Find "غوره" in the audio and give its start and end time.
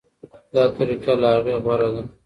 1.63-1.89